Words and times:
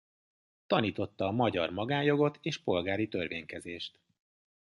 Tanította 0.67 1.25
a 1.27 1.31
magyar 1.31 1.69
magánjogot 1.69 2.37
és 2.41 2.63
polgári 2.63 3.07
törvénykezést. 3.07 3.99